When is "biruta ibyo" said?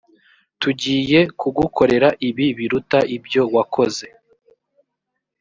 2.57-3.41